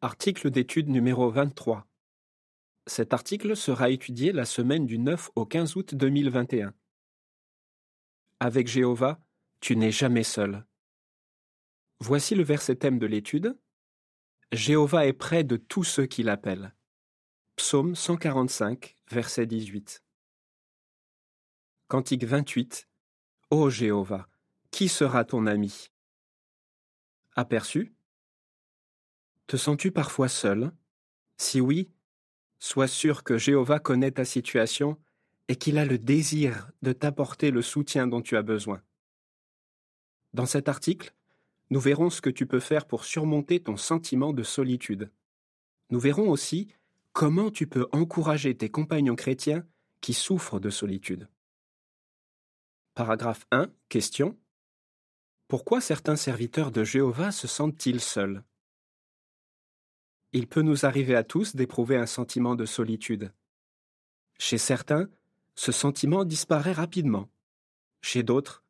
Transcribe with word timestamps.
Article 0.00 0.52
d'étude 0.52 0.88
numéro 0.88 1.28
23. 1.28 1.84
Cet 2.86 3.12
article 3.12 3.56
sera 3.56 3.90
étudié 3.90 4.30
la 4.30 4.44
semaine 4.44 4.86
du 4.86 4.96
9 4.96 5.30
au 5.34 5.44
15 5.44 5.74
août 5.74 5.96
2021. 5.96 6.72
Avec 8.38 8.68
Jéhovah, 8.68 9.20
tu 9.58 9.74
n'es 9.74 9.90
jamais 9.90 10.22
seul. 10.22 10.64
Voici 11.98 12.36
le 12.36 12.44
verset 12.44 12.76
thème 12.76 13.00
de 13.00 13.06
l'étude. 13.06 13.58
Jéhovah 14.52 15.04
est 15.04 15.12
près 15.12 15.42
de 15.42 15.56
tous 15.56 15.82
ceux 15.82 16.06
qui 16.06 16.22
l'appellent. 16.22 16.76
Psaume 17.56 17.96
145, 17.96 18.94
verset 19.10 19.46
18. 19.46 20.04
Cantique 21.88 22.22
28. 22.22 22.88
Ô 23.50 23.68
Jéhovah, 23.68 24.28
qui 24.70 24.86
sera 24.86 25.24
ton 25.24 25.46
ami? 25.46 25.88
Aperçu? 27.34 27.97
Te 29.48 29.56
sens-tu 29.56 29.90
parfois 29.90 30.28
seul? 30.28 30.72
Si 31.38 31.58
oui, 31.58 31.90
sois 32.58 32.86
sûr 32.86 33.24
que 33.24 33.38
Jéhovah 33.38 33.78
connaît 33.78 34.10
ta 34.10 34.26
situation 34.26 34.98
et 35.48 35.56
qu'il 35.56 35.78
a 35.78 35.86
le 35.86 35.96
désir 35.96 36.70
de 36.82 36.92
t'apporter 36.92 37.50
le 37.50 37.62
soutien 37.62 38.06
dont 38.06 38.20
tu 38.20 38.36
as 38.36 38.42
besoin. 38.42 38.82
Dans 40.34 40.44
cet 40.44 40.68
article, 40.68 41.14
nous 41.70 41.80
verrons 41.80 42.10
ce 42.10 42.20
que 42.20 42.28
tu 42.28 42.44
peux 42.44 42.60
faire 42.60 42.86
pour 42.86 43.06
surmonter 43.06 43.58
ton 43.58 43.78
sentiment 43.78 44.34
de 44.34 44.42
solitude. 44.42 45.10
Nous 45.88 45.98
verrons 45.98 46.28
aussi 46.28 46.68
comment 47.14 47.50
tu 47.50 47.66
peux 47.66 47.88
encourager 47.92 48.54
tes 48.54 48.68
compagnons 48.68 49.16
chrétiens 49.16 49.66
qui 50.02 50.12
souffrent 50.12 50.60
de 50.60 50.68
solitude. 50.68 51.26
Paragraphe 52.94 53.46
1. 53.50 53.70
Question. 53.88 54.38
Pourquoi 55.46 55.80
certains 55.80 56.16
serviteurs 56.16 56.70
de 56.70 56.84
Jéhovah 56.84 57.32
se 57.32 57.46
sentent-ils 57.46 58.02
seuls? 58.02 58.44
Il 60.32 60.46
peut 60.46 60.62
nous 60.62 60.84
arriver 60.84 61.14
à 61.14 61.24
tous 61.24 61.56
d'éprouver 61.56 61.96
un 61.96 62.06
sentiment 62.06 62.54
de 62.54 62.66
solitude. 62.66 63.32
Chez 64.38 64.58
certains, 64.58 65.08
ce 65.54 65.72
sentiment 65.72 66.24
disparaît 66.24 66.72
rapidement. 66.72 67.30
Chez 68.02 68.22
d'autres, 68.22 68.62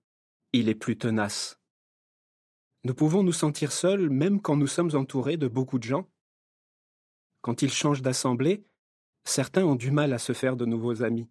il 0.53 0.69
est 0.69 0.75
plus 0.75 0.97
tenace. 0.97 1.59
Nous 2.85 2.95
pouvons 2.95 3.23
nous 3.23 3.33
sentir 3.33 3.73
seuls 3.73 4.09
même 4.09 4.41
quand 4.41 4.57
nous 4.57 4.69
sommes 4.69 4.95
entourés 4.95 5.37
de 5.37 5.49
beaucoup 5.49 5.79
de 5.79 5.85
gens. 5.85 6.09
Quand 7.41 7.61
ils 7.63 7.73
changent 7.73 8.03
d'assemblée, 8.03 8.65
certains 9.25 9.65
ont 9.65 9.75
du 9.75 9.91
mal 9.91 10.13
à 10.13 10.19
se 10.19 10.33
faire 10.33 10.57
de 10.57 10.65
nouveaux 10.65 11.03
amis. 11.03 11.29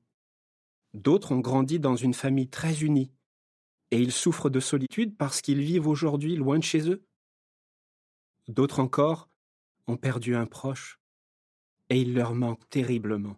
D'autres 0.93 1.31
ont 1.31 1.39
grandi 1.39 1.79
dans 1.79 1.95
une 1.95 2.13
famille 2.13 2.49
très 2.49 2.81
unie 2.83 3.11
et 3.91 3.99
ils 3.99 4.11
souffrent 4.11 4.49
de 4.49 4.59
solitude 4.59 5.15
parce 5.15 5.41
qu'ils 5.41 5.61
vivent 5.61 5.87
aujourd'hui 5.87 6.35
loin 6.35 6.59
de 6.59 6.63
chez 6.63 6.89
eux. 6.89 7.05
D'autres 8.49 8.81
encore 8.81 9.29
ont 9.87 9.97
perdu 9.97 10.35
un 10.35 10.45
proche, 10.45 10.99
et 11.89 11.99
il 12.01 12.13
leur 12.13 12.35
manque 12.35 12.67
terriblement. 12.69 13.37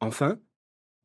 Enfin, 0.00 0.40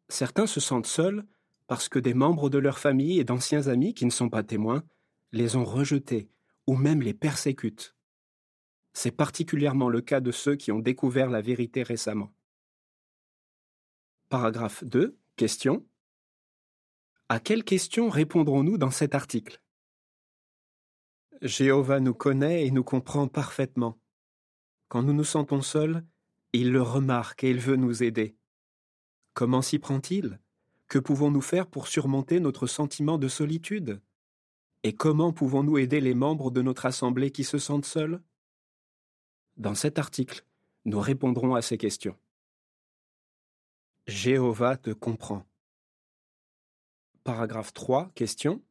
certains 0.10 0.48
se 0.48 0.60
sentent 0.60 0.88
seuls 0.88 1.26
parce 1.68 1.90
que 1.90 2.00
des 2.00 2.14
membres 2.14 2.50
de 2.50 2.58
leur 2.58 2.80
famille 2.80 3.20
et 3.20 3.24
d'anciens 3.24 3.68
amis 3.68 3.94
qui 3.94 4.06
ne 4.06 4.12
sont 4.12 4.30
pas 4.30 4.44
témoins 4.44 4.84
les 5.32 5.56
ont 5.56 5.66
rejetés 5.66 6.30
ou 6.68 6.76
même 6.76 7.02
les 7.02 7.14
persécutent. 7.14 7.96
C'est 8.94 9.12
particulièrement 9.12 9.90
le 9.90 10.02
cas 10.02 10.20
de 10.20 10.32
ceux 10.32 10.56
qui 10.56 10.72
ont 10.72 10.80
découvert 10.80 11.30
la 11.30 11.42
vérité 11.42 11.82
récemment. 11.82 12.32
Paragraphe 14.30 14.84
2. 14.84 15.18
Question. 15.36 15.86
À 17.30 17.40
quelles 17.40 17.64
questions 17.64 18.10
répondrons-nous 18.10 18.78
dans 18.78 18.92
cet 18.92 19.16
article? 19.16 19.62
Jéhovah 21.44 22.00
nous 22.00 22.14
connaît 22.14 22.66
et 22.66 22.72
nous 22.72 22.86
comprend 22.86 23.28
parfaitement. 23.28 24.00
Quand 24.88 25.04
nous 25.04 25.12
nous 25.12 25.26
sentons 25.26 25.62
seuls, 25.62 26.06
il 26.54 26.72
le 26.72 26.82
remarque 26.82 27.44
et 27.44 27.50
il 27.50 27.60
veut 27.60 27.76
nous 27.76 28.02
aider. 28.02 28.38
Comment 29.34 29.62
s'y 29.62 29.78
prend-il? 29.78 30.40
Que 30.88 31.00
pouvons-nous 31.00 31.42
faire 31.42 31.68
pour 31.68 31.90
surmonter 31.90 32.40
notre 32.40 32.66
sentiment 32.66 33.18
de 33.18 33.28
solitude? 33.28 34.02
Et 34.84 34.96
comment 34.96 35.34
pouvons-nous 35.34 35.78
aider 35.78 36.00
les 36.00 36.14
membres 36.14 36.50
de 36.50 36.62
notre 36.62 36.86
assemblée 36.86 37.32
qui 37.32 37.44
se 37.44 37.58
sentent 37.58 37.86
seuls? 37.86 38.22
Dans 39.58 39.76
cet 39.76 40.00
article, 40.00 40.46
nous 40.86 41.02
répondrons 41.02 41.56
à 41.56 41.62
ces 41.62 41.78
questions. 41.78 42.18
Jéhovah 44.08 44.78
te 44.78 44.92
comprend. 44.92 45.46
Paragraphe 47.26 47.74
3. 47.74 48.12
Question. 48.16 48.64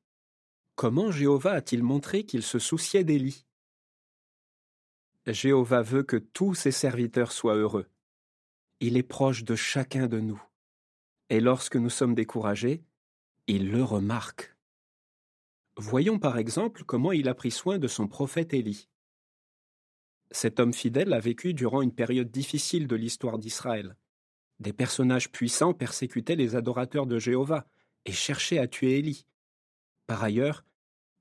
Comment 0.74 1.10
Jéhovah 1.10 1.52
a-t-il 1.52 1.82
montré 1.82 2.24
qu'il 2.24 2.42
se 2.42 2.58
souciait 2.58 3.04
d'Élie? 3.04 3.44
Jéhovah 5.26 5.82
veut 5.82 6.02
que 6.02 6.16
tous 6.16 6.54
ses 6.54 6.72
serviteurs 6.72 7.32
soient 7.32 7.54
heureux. 7.54 7.86
Il 8.80 8.96
est 8.96 9.02
proche 9.02 9.44
de 9.44 9.54
chacun 9.54 10.08
de 10.08 10.18
nous. 10.18 10.42
Et 11.30 11.40
lorsque 11.40 11.76
nous 11.76 11.90
sommes 11.90 12.14
découragés, 12.14 12.82
il 13.46 13.70
le 13.70 13.84
remarque. 13.84 14.56
Voyons 15.76 16.18
par 16.18 16.38
exemple 16.38 16.84
comment 16.84 17.12
il 17.12 17.28
a 17.28 17.34
pris 17.34 17.50
soin 17.50 17.78
de 17.78 17.88
son 17.88 18.08
prophète 18.08 18.52
Élie. 18.52 18.88
Cet 20.30 20.60
homme 20.60 20.72
fidèle 20.72 21.12
a 21.12 21.20
vécu 21.20 21.54
durant 21.54 21.82
une 21.82 21.94
période 21.94 22.30
difficile 22.30 22.86
de 22.86 22.96
l'histoire 22.96 23.38
d'Israël. 23.38 23.96
Des 24.58 24.72
personnages 24.72 25.30
puissants 25.30 25.74
persécutaient 25.74 26.36
les 26.36 26.56
adorateurs 26.56 27.06
de 27.06 27.18
Jéhovah, 27.18 27.66
et 28.04 28.12
cherchait 28.12 28.58
à 28.58 28.66
tuer 28.66 28.98
Élie. 28.98 29.26
Par 30.06 30.22
ailleurs, 30.22 30.64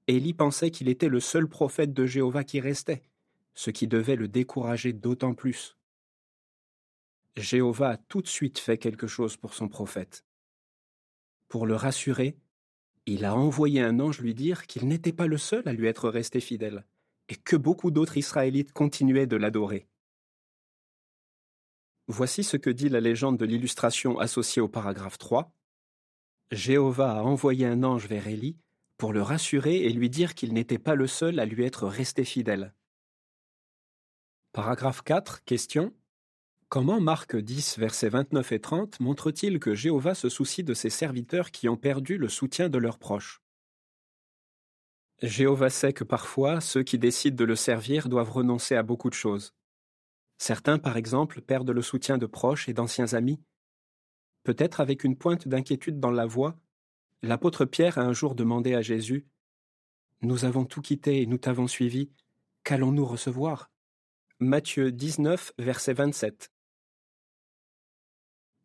Élie 0.07 0.33
pensait 0.33 0.71
qu'il 0.71 0.89
était 0.89 1.09
le 1.09 1.19
seul 1.19 1.47
prophète 1.47 1.93
de 1.93 2.05
Jéhovah 2.05 2.43
qui 2.43 2.59
restait, 2.59 3.03
ce 3.53 3.69
qui 3.69 3.87
devait 3.87 4.15
le 4.15 4.27
décourager 4.27 4.93
d'autant 4.93 5.33
plus. 5.33 5.77
Jéhovah 7.37 7.91
a 7.91 7.97
tout 7.97 8.21
de 8.21 8.27
suite 8.27 8.59
fait 8.59 8.77
quelque 8.77 9.07
chose 9.07 9.37
pour 9.37 9.53
son 9.53 9.69
prophète. 9.69 10.25
Pour 11.47 11.65
le 11.65 11.75
rassurer, 11.75 12.37
il 13.05 13.25
a 13.25 13.35
envoyé 13.35 13.81
un 13.81 13.99
ange 13.99 14.19
lui 14.19 14.33
dire 14.33 14.67
qu'il 14.67 14.87
n'était 14.87 15.13
pas 15.13 15.27
le 15.27 15.37
seul 15.37 15.67
à 15.67 15.73
lui 15.73 15.87
être 15.87 16.09
resté 16.09 16.39
fidèle, 16.39 16.85
et 17.29 17.35
que 17.35 17.55
beaucoup 17.55 17.91
d'autres 17.91 18.17
Israélites 18.17 18.73
continuaient 18.73 19.27
de 19.27 19.37
l'adorer. 19.37 19.87
Voici 22.07 22.43
ce 22.43 22.57
que 22.57 22.69
dit 22.69 22.89
la 22.89 22.99
légende 22.99 23.37
de 23.37 23.45
l'illustration 23.45 24.19
associée 24.19 24.61
au 24.61 24.67
paragraphe 24.67 25.17
3. 25.17 25.53
Jéhovah 26.51 27.19
a 27.19 27.23
envoyé 27.23 27.65
un 27.65 27.83
ange 27.83 28.07
vers 28.07 28.27
Élie 28.27 28.57
pour 29.01 29.13
le 29.13 29.23
rassurer 29.23 29.77
et 29.77 29.89
lui 29.89 30.11
dire 30.11 30.35
qu'il 30.35 30.53
n'était 30.53 30.77
pas 30.77 30.93
le 30.93 31.07
seul 31.07 31.39
à 31.39 31.45
lui 31.45 31.63
être 31.63 31.87
resté 31.87 32.23
fidèle. 32.23 32.75
Paragraphe 34.51 35.01
4. 35.01 35.43
Question. 35.43 35.91
Comment 36.69 37.01
Marc 37.01 37.35
10, 37.35 37.79
versets 37.79 38.09
29 38.09 38.51
et 38.51 38.61
30 38.61 38.99
montre-t-il 38.99 39.59
que 39.59 39.73
Jéhovah 39.73 40.13
se 40.13 40.29
soucie 40.29 40.63
de 40.63 40.75
ses 40.75 40.91
serviteurs 40.91 41.49
qui 41.49 41.67
ont 41.67 41.77
perdu 41.77 42.19
le 42.19 42.29
soutien 42.29 42.69
de 42.69 42.77
leurs 42.77 42.99
proches? 42.99 43.41
Jéhovah 45.23 45.71
sait 45.71 45.93
que 45.93 46.03
parfois 46.03 46.61
ceux 46.61 46.83
qui 46.83 46.99
décident 46.99 47.35
de 47.35 47.45
le 47.45 47.55
servir 47.55 48.07
doivent 48.07 48.31
renoncer 48.31 48.75
à 48.75 48.83
beaucoup 48.83 49.09
de 49.09 49.15
choses. 49.15 49.55
Certains, 50.37 50.77
par 50.77 50.95
exemple, 50.95 51.41
perdent 51.41 51.71
le 51.71 51.81
soutien 51.81 52.19
de 52.19 52.27
proches 52.27 52.69
et 52.69 52.73
d'anciens 52.73 53.15
amis, 53.15 53.41
Peut-être 54.43 54.79
avec 54.79 55.03
une 55.03 55.17
pointe 55.17 55.47
d'inquiétude 55.47 55.99
dans 55.99 56.11
la 56.11 56.25
voix, 56.25 56.55
l'apôtre 57.21 57.65
Pierre 57.65 57.97
a 57.97 58.01
un 58.01 58.13
jour 58.13 58.35
demandé 58.35 58.73
à 58.73 58.81
Jésus 58.81 59.27
Nous 60.21 60.45
avons 60.45 60.65
tout 60.65 60.81
quitté 60.81 61.21
et 61.21 61.25
nous 61.25 61.37
t'avons 61.37 61.67
suivi, 61.67 62.11
qu'allons-nous 62.63 63.05
recevoir? 63.05 63.71
Matthieu 64.39 64.91
19, 64.91 65.53
verset 65.59 65.93
27. 65.93 66.51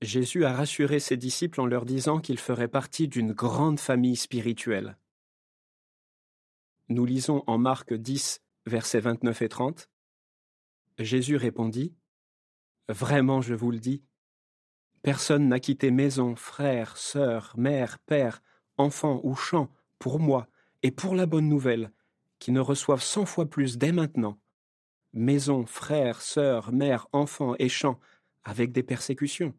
Jésus 0.03 0.45
a 0.45 0.53
rassuré 0.53 1.01
ses 1.01 1.17
disciples 1.17 1.61
en 1.61 1.67
leur 1.67 1.85
disant 1.85 2.21
qu'ils 2.21 2.39
feraient 2.39 2.69
partie 2.69 3.09
d'une 3.09 3.33
grande 3.33 3.81
famille 3.81 4.17
spirituelle. 4.17 4.99
Nous 6.89 7.05
lisons 7.05 7.43
en 7.47 7.59
Marc 7.59 7.93
10, 7.93 8.43
versets 8.67 9.01
29 9.01 9.43
et 9.43 9.49
30. 9.49 9.91
Jésus 10.99 11.37
répondit 11.37 11.95
Vraiment, 12.89 13.41
je 13.41 13.55
vous 13.55 13.71
le 13.71 13.81
dis, 13.81 14.05
Personne 15.07 15.47
n'a 15.47 15.61
quitté 15.61 15.93
maison, 15.93 16.35
frère, 16.35 16.97
sœur, 16.97 17.55
mère, 17.57 18.01
père, 18.01 18.43
enfant 18.77 19.21
ou 19.23 19.37
champ 19.37 19.71
pour 20.01 20.19
moi 20.19 20.49
et 20.83 20.91
pour 20.91 21.15
la 21.15 21.27
bonne 21.27 21.49
nouvelle, 21.49 21.93
qui 22.41 22.51
ne 22.51 22.59
reçoivent 22.59 23.05
cent 23.05 23.25
fois 23.25 23.47
plus 23.47 23.79
dès 23.79 23.93
maintenant. 23.93 24.37
Maison, 25.13 25.65
frère, 25.65 26.21
sœur, 26.21 26.73
mère, 26.73 27.07
enfant 27.13 27.55
et 27.61 27.69
champ, 27.69 28.01
avec 28.43 28.73
des 28.73 28.83
persécutions, 28.83 29.55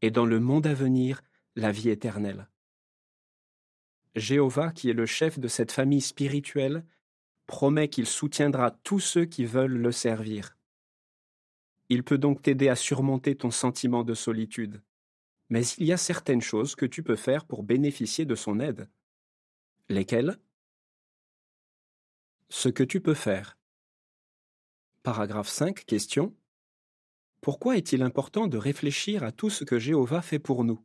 et 0.00 0.10
dans 0.10 0.24
le 0.24 0.40
monde 0.40 0.66
à 0.66 0.72
venir, 0.72 1.20
la 1.56 1.72
vie 1.72 1.90
éternelle. 1.90 2.48
Jéhovah, 4.14 4.72
qui 4.72 4.88
est 4.88 4.94
le 4.94 5.04
chef 5.04 5.38
de 5.38 5.48
cette 5.48 5.72
famille 5.72 6.00
spirituelle, 6.00 6.86
promet 7.46 7.88
qu'il 7.88 8.06
soutiendra 8.06 8.70
tous 8.70 9.00
ceux 9.00 9.26
qui 9.26 9.44
veulent 9.44 9.76
le 9.76 9.92
servir. 9.92 10.56
Il 11.92 12.04
peut 12.04 12.18
donc 12.18 12.40
t'aider 12.40 12.68
à 12.68 12.76
surmonter 12.76 13.34
ton 13.36 13.50
sentiment 13.50 14.04
de 14.04 14.14
solitude. 14.14 14.80
Mais 15.48 15.66
il 15.66 15.86
y 15.86 15.92
a 15.92 15.96
certaines 15.96 16.40
choses 16.40 16.76
que 16.76 16.86
tu 16.86 17.02
peux 17.02 17.16
faire 17.16 17.44
pour 17.44 17.64
bénéficier 17.64 18.24
de 18.24 18.36
son 18.36 18.60
aide. 18.60 18.88
Lesquelles? 19.88 20.38
Ce 22.48 22.68
que 22.68 22.84
tu 22.84 23.00
peux 23.00 23.14
faire. 23.14 23.58
Paragraphe 25.02 25.48
5. 25.48 25.84
Question. 25.84 26.36
Pourquoi 27.40 27.76
est-il 27.76 28.02
important 28.02 28.46
de 28.46 28.56
réfléchir 28.56 29.24
à 29.24 29.32
tout 29.32 29.50
ce 29.50 29.64
que 29.64 29.80
Jéhovah 29.80 30.22
fait 30.22 30.38
pour 30.38 30.62
nous? 30.62 30.80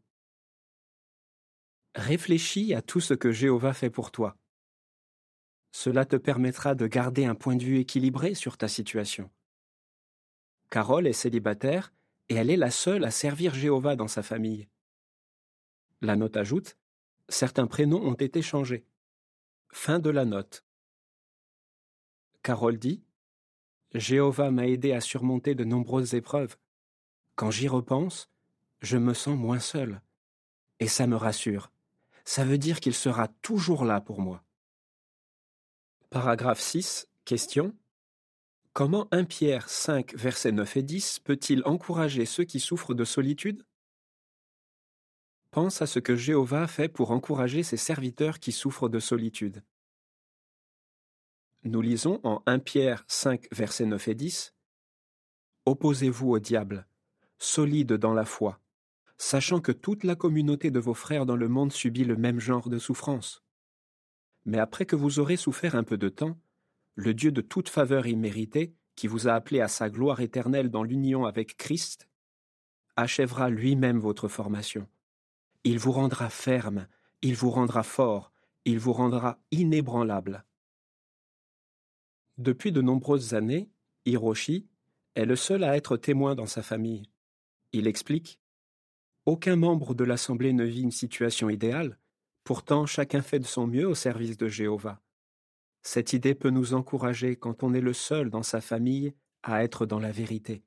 Réfléchis 1.93 2.73
à 2.73 2.81
tout 2.81 2.99
ce 2.99 3.13
que 3.13 3.31
Jéhovah 3.31 3.73
fait 3.73 3.91
pour 3.91 4.11
toi. 4.11 4.37
Cela 5.71 6.05
te 6.05 6.15
permettra 6.15 6.73
de 6.73 6.87
garder 6.87 7.25
un 7.25 7.35
point 7.35 7.55
de 7.55 7.63
vue 7.63 7.77
équilibré 7.77 8.33
sur 8.33 8.57
ta 8.57 8.67
situation. 8.67 9.29
Carole 10.69 11.07
est 11.07 11.13
célibataire 11.13 11.93
et 12.29 12.35
elle 12.35 12.49
est 12.49 12.57
la 12.57 12.71
seule 12.71 13.05
à 13.05 13.11
servir 13.11 13.53
Jéhovah 13.53 13.95
dans 13.95 14.07
sa 14.07 14.23
famille. 14.23 14.67
La 16.01 16.15
note 16.15 16.37
ajoute 16.37 16.77
Certains 17.27 17.67
prénoms 17.67 18.03
ont 18.03 18.13
été 18.13 18.41
changés. 18.41 18.85
Fin 19.71 19.99
de 19.99 20.09
la 20.09 20.25
note. 20.25 20.63
Carole 22.43 22.77
dit 22.77 23.03
Jéhovah 23.93 24.51
m'a 24.51 24.67
aidé 24.67 24.91
à 24.91 25.01
surmonter 25.01 25.55
de 25.55 25.63
nombreuses 25.63 26.13
épreuves. 26.13 26.57
Quand 27.35 27.49
j'y 27.49 27.67
repense, 27.67 28.29
je 28.81 28.97
me 28.97 29.13
sens 29.13 29.37
moins 29.37 29.59
seul. 29.59 30.01
Et 30.79 30.87
ça 30.87 31.07
me 31.07 31.15
rassure. 31.15 31.71
Ça 32.25 32.43
veut 32.43 32.57
dire 32.57 32.79
qu'il 32.79 32.93
sera 32.93 33.27
toujours 33.27 33.85
là 33.85 34.01
pour 34.01 34.21
moi. 34.21 34.43
Paragraphe 36.09 36.59
6. 36.59 37.07
Question. 37.23 37.73
Comment 38.75 39.07
1 39.11 39.23
Pierre 39.23 39.69
5, 39.69 40.15
versets 40.17 40.51
9 40.51 40.75
et 40.75 40.83
10 40.83 41.19
peut-il 41.19 41.61
encourager 41.63 42.25
ceux 42.25 42.43
qui 42.43 42.59
souffrent 42.59 42.93
de 42.93 43.05
solitude? 43.05 43.65
Pense 45.49 45.81
à 45.81 45.87
ce 45.87 45.99
que 45.99 46.17
Jéhovah 46.17 46.67
fait 46.67 46.89
pour 46.89 47.11
encourager 47.11 47.63
ses 47.63 47.77
serviteurs 47.77 48.37
qui 48.37 48.51
souffrent 48.51 48.89
de 48.89 48.99
solitude. 48.99 49.63
Nous 51.63 51.79
lisons 51.79 52.19
en 52.25 52.43
1 52.47 52.59
Pierre 52.59 53.05
5, 53.07 53.47
versets 53.53 53.85
9 53.85 54.09
et 54.09 54.15
10 54.15 54.53
Opposez-vous 55.65 56.31
au 56.31 56.39
diable, 56.39 56.85
solide 57.37 57.93
dans 57.93 58.13
la 58.13 58.25
foi, 58.25 58.59
sachant 59.17 59.61
que 59.61 59.71
toute 59.71 60.03
la 60.03 60.17
communauté 60.17 60.69
de 60.69 60.81
vos 60.81 60.93
frères 60.93 61.25
dans 61.25 61.37
le 61.37 61.47
monde 61.47 61.71
subit 61.71 62.03
le 62.03 62.17
même 62.17 62.41
genre 62.41 62.67
de 62.67 62.77
souffrance. 62.77 63.41
Mais 64.43 64.59
après 64.59 64.85
que 64.85 64.97
vous 64.97 65.19
aurez 65.19 65.37
souffert 65.37 65.75
un 65.75 65.85
peu 65.85 65.97
de 65.97 66.09
temps, 66.09 66.37
le 66.95 67.13
Dieu 67.13 67.31
de 67.31 67.41
toute 67.41 67.69
faveur 67.69 68.07
imméritée, 68.07 68.73
qui 68.95 69.07
vous 69.07 69.27
a 69.27 69.33
appelé 69.33 69.59
à 69.59 69.67
sa 69.67 69.89
gloire 69.89 70.21
éternelle 70.21 70.69
dans 70.69 70.83
l'union 70.83 71.25
avec 71.25 71.57
Christ, 71.57 72.07
achèvera 72.95 73.49
lui-même 73.49 73.99
votre 73.99 74.27
formation. 74.27 74.87
Il 75.65 75.79
vous 75.79 75.91
rendra 75.91 76.29
ferme, 76.29 76.87
il 77.21 77.35
vous 77.35 77.49
rendra 77.49 77.83
fort, 77.83 78.31
il 78.63 78.79
vous 78.79 78.93
rendra 78.93 79.37
inébranlable. 79.51 80.45
Depuis 82.37 82.71
de 82.71 82.81
nombreuses 82.81 83.33
années, 83.33 83.69
Hiroshi 84.05 84.67
est 85.15 85.25
le 85.25 85.35
seul 85.35 85.63
à 85.63 85.75
être 85.75 85.97
témoin 85.97 86.35
dans 86.35 86.45
sa 86.45 86.61
famille. 86.61 87.09
Il 87.71 87.87
explique 87.87 88.39
Aucun 89.25 89.55
membre 89.55 89.95
de 89.95 90.03
l'Assemblée 90.03 90.53
ne 90.53 90.63
vit 90.63 90.83
une 90.83 90.91
situation 90.91 91.49
idéale, 91.49 91.97
pourtant 92.43 92.85
chacun 92.85 93.21
fait 93.21 93.39
de 93.39 93.45
son 93.45 93.67
mieux 93.67 93.87
au 93.87 93.95
service 93.95 94.37
de 94.37 94.47
Jéhovah. 94.47 95.01
Cette 95.87 96.13
idée 96.13 96.33
peut 96.33 96.49
nous 96.49 96.73
encourager 96.73 97.35
quand 97.35 97.61
on 97.61 97.75
est 97.75 97.79
le 97.79 97.93
seul 97.93 98.31
dans 98.31 98.41
sa 98.41 98.59
famille 98.59 99.13
à 99.43 99.63
être 99.63 99.85
dans 99.85 99.99
la 99.99 100.11
vérité. 100.11 100.63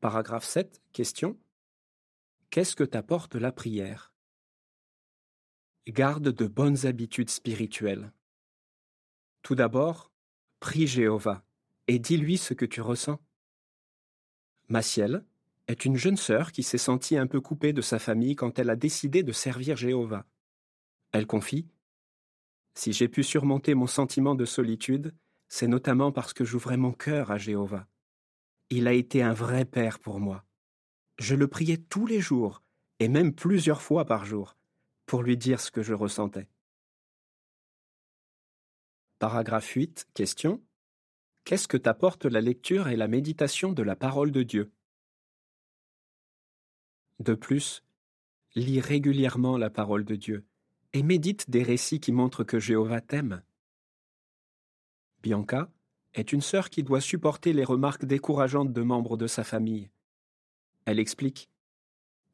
Paragraphe 0.00 0.44
7. 0.44 0.82
Question. 0.92 1.40
Qu'est-ce 2.50 2.76
que 2.76 2.84
t'apporte 2.84 3.36
la 3.36 3.50
prière? 3.50 4.12
Garde 5.86 6.28
de 6.28 6.46
bonnes 6.46 6.84
habitudes 6.84 7.30
spirituelles. 7.30 8.12
Tout 9.40 9.54
d'abord, 9.54 10.12
prie 10.60 10.86
Jéhovah 10.86 11.42
et 11.86 11.98
dis-lui 11.98 12.36
ce 12.36 12.52
que 12.52 12.66
tu 12.66 12.82
ressens. 12.82 13.18
Maciel 14.68 15.24
est 15.68 15.86
une 15.86 15.96
jeune 15.96 16.18
sœur 16.18 16.52
qui 16.52 16.62
s'est 16.62 16.76
sentie 16.76 17.16
un 17.16 17.26
peu 17.26 17.40
coupée 17.40 17.72
de 17.72 17.80
sa 17.80 17.98
famille 17.98 18.36
quand 18.36 18.58
elle 18.58 18.68
a 18.68 18.76
décidé 18.76 19.22
de 19.22 19.32
servir 19.32 19.78
Jéhovah. 19.78 20.26
Elle 21.12 21.26
confie 21.26 21.66
Si 22.78 22.92
j'ai 22.92 23.08
pu 23.08 23.24
surmonter 23.24 23.74
mon 23.74 23.88
sentiment 23.88 24.36
de 24.36 24.44
solitude, 24.44 25.12
c'est 25.48 25.66
notamment 25.66 26.12
parce 26.12 26.32
que 26.32 26.44
j'ouvrais 26.44 26.76
mon 26.76 26.92
cœur 26.92 27.32
à 27.32 27.36
Jéhovah. 27.36 27.88
Il 28.70 28.86
a 28.86 28.92
été 28.92 29.20
un 29.20 29.32
vrai 29.32 29.64
père 29.64 29.98
pour 29.98 30.20
moi. 30.20 30.44
Je 31.18 31.34
le 31.34 31.48
priais 31.48 31.78
tous 31.78 32.06
les 32.06 32.20
jours, 32.20 32.62
et 33.00 33.08
même 33.08 33.34
plusieurs 33.34 33.82
fois 33.82 34.04
par 34.04 34.24
jour, 34.24 34.56
pour 35.06 35.24
lui 35.24 35.36
dire 35.36 35.58
ce 35.58 35.72
que 35.72 35.82
je 35.82 35.92
ressentais. 35.92 36.48
Paragraphe 39.18 39.70
8. 39.70 40.06
Question. 40.14 40.62
Qu'est-ce 41.42 41.66
que 41.66 41.76
t'apporte 41.76 42.26
la 42.26 42.40
lecture 42.40 42.86
et 42.86 42.94
la 42.94 43.08
méditation 43.08 43.72
de 43.72 43.82
la 43.82 43.96
parole 43.96 44.30
de 44.30 44.44
Dieu? 44.44 44.70
De 47.18 47.34
plus, 47.34 47.82
lis 48.54 48.78
régulièrement 48.78 49.58
la 49.58 49.68
parole 49.68 50.04
de 50.04 50.14
Dieu 50.14 50.46
et 50.92 51.02
médite 51.02 51.50
des 51.50 51.62
récits 51.62 52.00
qui 52.00 52.12
montrent 52.12 52.44
que 52.44 52.58
Jéhovah 52.58 53.00
t'aime. 53.00 53.42
Bianca 55.22 55.70
est 56.14 56.32
une 56.32 56.40
sœur 56.40 56.70
qui 56.70 56.82
doit 56.82 57.00
supporter 57.00 57.52
les 57.52 57.64
remarques 57.64 58.04
décourageantes 58.04 58.72
de 58.72 58.82
membres 58.82 59.16
de 59.16 59.26
sa 59.26 59.44
famille. 59.44 59.90
Elle 60.84 60.98
explique 60.98 61.50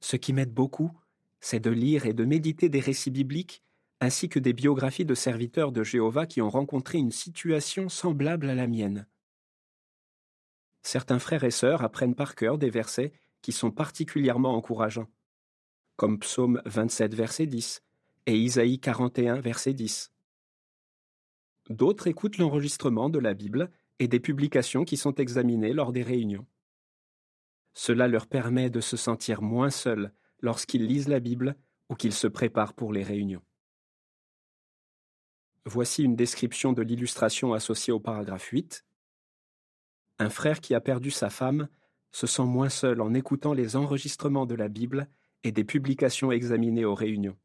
Ce 0.01 0.17
qui 0.17 0.33
m'aide 0.33 0.53
beaucoup, 0.53 0.93
c'est 1.41 1.61
de 1.61 1.71
lire 1.71 2.07
et 2.07 2.13
de 2.13 2.25
méditer 2.25 2.69
des 2.69 2.81
récits 2.81 3.11
bibliques 3.11 3.63
ainsi 4.01 4.29
que 4.29 4.39
des 4.39 4.53
biographies 4.53 5.05
de 5.05 5.15
serviteurs 5.15 5.73
de 5.73 5.83
Jéhovah 5.83 6.27
qui 6.27 6.43
ont 6.43 6.51
rencontré 6.51 6.99
une 6.99 7.13
situation 7.13 7.89
semblable 7.89 8.51
à 8.51 8.55
la 8.55 8.67
mienne. 8.67 9.07
Certains 10.83 11.19
frères 11.19 11.45
et 11.45 11.51
sœurs 11.51 11.83
apprennent 11.83 12.15
par 12.15 12.35
cœur 12.35 12.59
des 12.59 12.71
versets 12.71 13.13
qui 13.41 13.53
sont 13.53 13.71
particulièrement 13.71 14.55
encourageants, 14.55 15.09
comme 15.97 16.19
Psaume 16.19 16.61
27, 16.67 17.15
verset 17.15 17.47
10 17.47 17.84
et 18.27 18.39
Isaïe 18.39 18.79
41, 18.79 19.41
verset 19.41 19.75
10. 19.75 20.13
D'autres 21.71 22.07
écoutent 22.07 22.39
l'enregistrement 22.39 23.09
de 23.09 23.19
la 23.19 23.35
Bible 23.35 23.71
et 23.99 24.09
des 24.09 24.21
publications 24.21 24.85
qui 24.85 24.97
sont 24.97 25.15
examinées 25.15 25.73
lors 25.73 25.93
des 25.93 26.03
réunions. 26.03 26.47
Cela 27.75 28.09
leur 28.09 28.27
permet 28.27 28.71
de 28.71 28.81
se 28.81 28.97
sentir 28.97 29.43
moins 29.43 29.71
seuls 29.71 30.13
lorsqu'ils 30.41 30.87
lisent 30.87 31.09
la 31.09 31.21
Bible 31.21 31.57
ou 31.89 31.95
qu'ils 31.95 32.13
se 32.13 32.27
préparent 32.27 32.75
pour 32.75 32.93
les 32.93 33.03
réunions. 33.03 33.43
Voici 35.67 36.03
une 36.03 36.17
description 36.17 36.73
de 36.73 36.83
l'illustration 36.83 37.55
associée 37.55 37.93
au 37.93 38.01
paragraphe 38.01 38.49
8. 38.49 38.85
Un 40.19 40.31
frère 40.31 40.61
qui 40.61 40.75
a 40.75 40.81
perdu 40.81 41.11
sa 41.11 41.31
femme 41.31 41.69
se 42.13 42.27
sent 42.27 42.45
moins 42.45 42.69
seul 42.69 43.01
en 43.01 43.15
écoutant 43.15 43.55
les 43.55 43.75
enregistrements 43.75 44.47
de 44.47 44.55
la 44.55 44.69
Bible 44.69 45.09
et 45.43 45.53
des 45.53 45.65
publications 45.65 46.31
examinées 46.31 46.85
aux 46.85 46.95
réunions. 46.95 47.37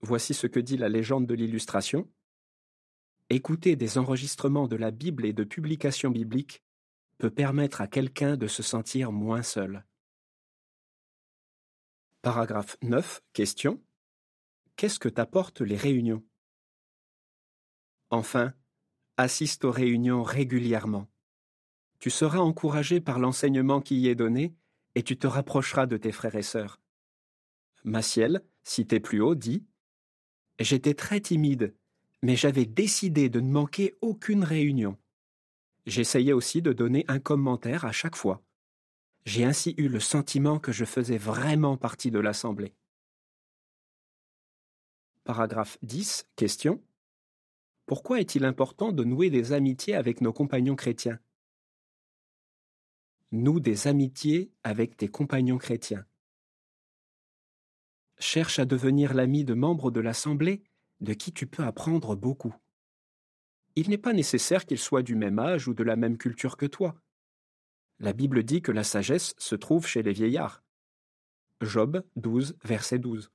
Voici 0.00 0.34
ce 0.34 0.46
que 0.46 0.60
dit 0.60 0.76
la 0.76 0.88
légende 0.88 1.26
de 1.26 1.34
l'illustration. 1.34 2.08
Écouter 3.30 3.76
des 3.76 3.98
enregistrements 3.98 4.68
de 4.68 4.76
la 4.76 4.90
Bible 4.90 5.24
et 5.24 5.32
de 5.32 5.44
publications 5.44 6.10
bibliques 6.10 6.62
peut 7.18 7.30
permettre 7.30 7.80
à 7.80 7.88
quelqu'un 7.88 8.36
de 8.36 8.46
se 8.46 8.62
sentir 8.62 9.10
moins 9.10 9.42
seul. 9.42 9.84
Paragraphe 12.22 12.76
9. 12.82 13.22
Question. 13.32 13.82
Qu'est-ce 14.76 14.98
que 14.98 15.08
t'apportent 15.08 15.60
les 15.60 15.76
réunions? 15.76 16.24
Enfin, 18.10 18.52
assiste 19.16 19.64
aux 19.64 19.70
réunions 19.70 20.22
régulièrement. 20.22 21.08
Tu 21.98 22.10
seras 22.10 22.38
encouragé 22.38 23.00
par 23.00 23.18
l'enseignement 23.18 23.80
qui 23.80 23.96
y 23.96 24.08
est 24.08 24.14
donné 24.14 24.54
et 24.94 25.02
tu 25.02 25.18
te 25.18 25.26
rapprocheras 25.26 25.86
de 25.86 25.96
tes 25.96 26.12
frères 26.12 26.36
et 26.36 26.42
sœurs. 26.42 26.80
Maciel, 27.84 28.42
cité 28.62 29.00
plus 29.00 29.20
haut, 29.20 29.34
dit 29.34 29.64
J'étais 30.58 30.94
très 30.94 31.20
timide, 31.20 31.74
mais 32.22 32.36
j'avais 32.36 32.64
décidé 32.64 33.28
de 33.28 33.40
ne 33.40 33.50
manquer 33.50 33.94
aucune 34.00 34.44
réunion. 34.44 34.96
J'essayais 35.84 36.32
aussi 36.32 36.62
de 36.62 36.72
donner 36.72 37.04
un 37.08 37.20
commentaire 37.20 37.84
à 37.84 37.92
chaque 37.92 38.16
fois. 38.16 38.42
J'ai 39.24 39.44
ainsi 39.44 39.74
eu 39.76 39.88
le 39.88 40.00
sentiment 40.00 40.58
que 40.58 40.72
je 40.72 40.84
faisais 40.84 41.18
vraiment 41.18 41.76
partie 41.76 42.10
de 42.10 42.18
l'Assemblée. 42.18 42.74
Paragraphe 45.24 45.78
10. 45.82 46.28
Question. 46.36 46.82
Pourquoi 47.84 48.20
est-il 48.20 48.44
important 48.44 48.92
de 48.92 49.04
nouer 49.04 49.30
des 49.30 49.52
amitiés 49.52 49.94
avec 49.94 50.20
nos 50.20 50.32
compagnons 50.32 50.76
chrétiens? 50.76 51.18
Noue 53.32 53.60
des 53.60 53.88
amitiés 53.88 54.52
avec 54.62 54.96
tes 54.96 55.08
compagnons 55.08 55.58
chrétiens. 55.58 56.06
Cherche 58.18 58.58
à 58.58 58.64
devenir 58.64 59.14
l'ami 59.14 59.44
de 59.44 59.54
membres 59.54 59.90
de 59.90 60.00
l'Assemblée 60.00 60.62
de 61.00 61.12
qui 61.12 61.32
tu 61.32 61.46
peux 61.46 61.64
apprendre 61.64 62.16
beaucoup. 62.16 62.54
Il 63.74 63.90
n'est 63.90 63.98
pas 63.98 64.14
nécessaire 64.14 64.64
qu'ils 64.64 64.78
soient 64.78 65.02
du 65.02 65.14
même 65.14 65.38
âge 65.38 65.68
ou 65.68 65.74
de 65.74 65.84
la 65.84 65.96
même 65.96 66.16
culture 66.16 66.56
que 66.56 66.64
toi. 66.64 67.00
La 67.98 68.14
Bible 68.14 68.42
dit 68.42 68.62
que 68.62 68.72
la 68.72 68.84
sagesse 68.84 69.34
se 69.38 69.54
trouve 69.54 69.86
chez 69.86 70.02
les 70.02 70.12
vieillards. 70.12 70.62
Job 71.60 72.02
12, 72.16 72.56
verset 72.64 72.98
12. 72.98 73.30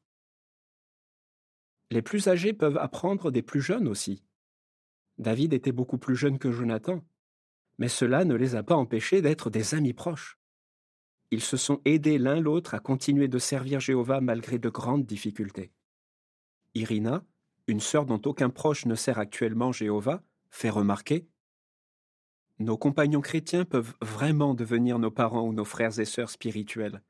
Les 1.91 2.01
plus 2.01 2.27
âgés 2.27 2.53
peuvent 2.53 2.77
apprendre 2.77 3.31
des 3.31 3.41
plus 3.41 3.61
jeunes 3.61 3.87
aussi. 3.87 4.23
David 5.17 5.53
était 5.53 5.71
beaucoup 5.71 5.97
plus 5.97 6.15
jeune 6.15 6.39
que 6.39 6.51
Jonathan, 6.51 7.03
mais 7.77 7.89
cela 7.89 8.25
ne 8.25 8.33
les 8.33 8.55
a 8.55 8.63
pas 8.63 8.75
empêchés 8.75 9.21
d'être 9.21 9.49
des 9.49 9.75
amis 9.75 9.93
proches. 9.93 10.39
Ils 11.31 11.41
se 11.41 11.55
sont 11.55 11.81
aidés 11.85 12.17
l'un 12.17 12.39
l'autre 12.39 12.73
à 12.73 12.79
continuer 12.79 13.29
de 13.29 13.39
servir 13.39 13.79
Jéhovah 13.79 14.19
malgré 14.19 14.59
de 14.59 14.69
grandes 14.69 15.05
difficultés. 15.05 15.71
Irina, 16.75 17.23
une 17.67 17.79
sœur 17.79 18.05
dont 18.05 18.21
aucun 18.25 18.49
proche 18.49 18.85
ne 18.85 18.95
sert 18.95 19.17
actuellement 19.17 19.71
Jéhovah, 19.71 20.23
fait 20.49 20.69
remarquer 20.69 21.27
Nos 22.59 22.77
compagnons 22.77 23.21
chrétiens 23.21 23.63
peuvent 23.63 23.93
vraiment 24.01 24.53
devenir 24.53 24.99
nos 24.99 25.11
parents 25.11 25.47
ou 25.47 25.53
nos 25.53 25.65
frères 25.65 25.99
et 25.99 26.05
sœurs 26.05 26.29
spirituels. 26.29 27.01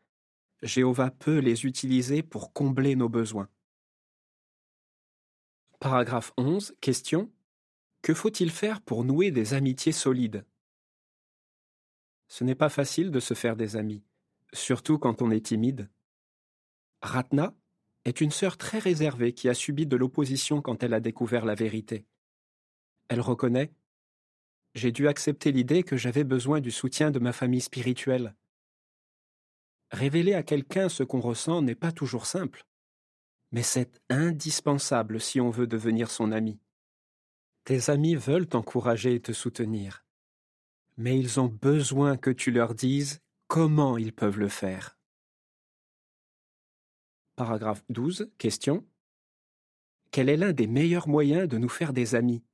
Jéhovah 0.61 1.09
peut 1.09 1.39
les 1.39 1.65
utiliser 1.65 2.21
pour 2.21 2.53
combler 2.53 2.95
nos 2.95 3.09
besoins. 3.09 3.49
Paragraphe 5.79 6.31
11. 6.37 6.75
Question. 6.79 7.31
Que 8.03 8.13
faut-il 8.13 8.51
faire 8.51 8.81
pour 8.81 9.03
nouer 9.03 9.31
des 9.31 9.55
amitiés 9.55 9.91
solides? 9.91 10.45
Ce 12.27 12.43
n'est 12.43 12.55
pas 12.55 12.69
facile 12.69 13.09
de 13.09 13.19
se 13.19 13.33
faire 13.33 13.55
des 13.55 13.75
amis, 13.75 14.03
surtout 14.53 14.97
quand 14.97 15.21
on 15.21 15.31
est 15.31 15.45
timide. 15.45 15.89
Ratna 17.01 17.55
est 18.05 18.21
une 18.21 18.31
sœur 18.31 18.57
très 18.57 18.79
réservée 18.79 19.33
qui 19.33 19.49
a 19.49 19.53
subi 19.53 19.85
de 19.85 19.95
l'opposition 19.95 20.61
quand 20.61 20.83
elle 20.83 20.93
a 20.93 20.99
découvert 20.99 21.45
la 21.45 21.55
vérité. 21.55 22.05
Elle 23.09 23.21
reconnaît 23.21 23.73
J'ai 24.75 24.91
dû 24.91 25.07
accepter 25.07 25.51
l'idée 25.51 25.83
que 25.83 25.97
j'avais 25.97 26.23
besoin 26.23 26.61
du 26.61 26.71
soutien 26.71 27.11
de 27.11 27.19
ma 27.19 27.33
famille 27.33 27.61
spirituelle. 27.61 28.35
Révéler 29.91 30.33
à 30.33 30.43
quelqu'un 30.43 30.89
ce 30.89 31.03
qu'on 31.03 31.19
ressent 31.19 31.61
n'est 31.61 31.75
pas 31.75 31.91
toujours 31.91 32.25
simple 32.25 32.65
mais 33.51 33.63
c'est 33.63 34.01
indispensable 34.09 35.19
si 35.19 35.41
on 35.41 35.49
veut 35.49 35.67
devenir 35.67 36.09
son 36.09 36.31
ami. 36.31 36.59
Tes 37.65 37.89
amis 37.89 38.15
veulent 38.15 38.47
t'encourager 38.47 39.15
et 39.15 39.21
te 39.21 39.33
soutenir, 39.33 40.05
mais 40.97 41.19
ils 41.19 41.39
ont 41.39 41.47
besoin 41.47 42.17
que 42.17 42.31
tu 42.31 42.51
leur 42.51 42.73
dises 42.73 43.21
comment 43.51 43.97
ils 43.97 44.13
peuvent 44.13 44.39
le 44.39 44.47
faire. 44.47 44.97
Paragraphe 47.35 47.83
12. 47.89 48.31
Question. 48.37 48.87
Quel 50.09 50.29
est 50.29 50.37
l'un 50.37 50.53
des 50.53 50.67
meilleurs 50.67 51.09
moyens 51.09 51.49
de 51.49 51.57
nous 51.57 51.67
faire 51.67 51.91
des 51.91 52.15
amis? 52.15 52.45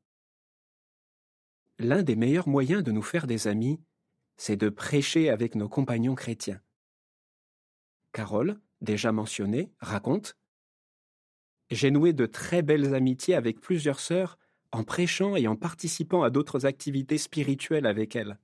L'un 1.77 2.01
des 2.01 2.15
meilleurs 2.15 2.47
moyens 2.47 2.81
de 2.81 2.91
nous 2.91 3.03
faire 3.03 3.27
des 3.27 3.47
amis, 3.47 3.79
c'est 4.37 4.55
de 4.55 4.69
prêcher 4.69 5.29
avec 5.29 5.53
nos 5.53 5.69
compagnons 5.69 6.15
chrétiens. 6.15 6.63
Carole, 8.11 8.59
déjà 8.81 9.11
mentionnée, 9.11 9.71
raconte 9.79 10.35
j'ai 11.69 11.91
noué 11.91 12.11
de 12.13 12.25
très 12.25 12.63
belles 12.63 12.95
amitiés 12.95 13.35
avec 13.35 13.61
plusieurs 13.61 13.99
sœurs 13.99 14.39
en 14.71 14.83
prêchant 14.83 15.35
et 15.35 15.47
en 15.47 15.55
participant 15.55 16.23
à 16.23 16.31
d'autres 16.31 16.65
activités 16.65 17.19
spirituelles 17.19 17.85
avec 17.85 18.15
elles. 18.15 18.39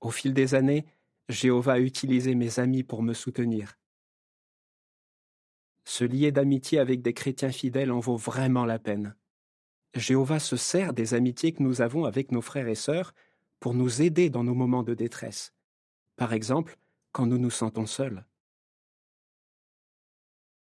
Au 0.00 0.10
fil 0.10 0.32
des 0.32 0.54
années, 0.54 0.86
Jéhovah 1.28 1.74
a 1.74 1.78
utilisé 1.80 2.34
mes 2.34 2.60
amis 2.60 2.84
pour 2.84 3.02
me 3.02 3.12
soutenir. 3.12 3.78
Se 5.84 6.04
lier 6.04 6.32
d'amitié 6.32 6.78
avec 6.78 7.02
des 7.02 7.14
chrétiens 7.14 7.52
fidèles 7.52 7.90
en 7.90 8.00
vaut 8.00 8.16
vraiment 8.16 8.64
la 8.64 8.78
peine. 8.78 9.16
Jéhovah 9.94 10.40
se 10.40 10.56
sert 10.56 10.92
des 10.92 11.14
amitiés 11.14 11.52
que 11.52 11.62
nous 11.62 11.80
avons 11.80 12.04
avec 12.04 12.30
nos 12.30 12.42
frères 12.42 12.68
et 12.68 12.74
sœurs 12.74 13.14
pour 13.60 13.74
nous 13.74 14.02
aider 14.02 14.30
dans 14.30 14.44
nos 14.44 14.54
moments 14.54 14.82
de 14.82 14.94
détresse. 14.94 15.52
Par 16.16 16.32
exemple, 16.32 16.78
quand 17.12 17.26
nous 17.26 17.38
nous 17.38 17.50
sentons 17.50 17.86
seuls. 17.86 18.26